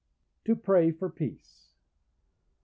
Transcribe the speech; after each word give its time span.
To 0.45 0.55
Pray 0.55 0.89
for 0.89 1.11
Peace. 1.11 1.73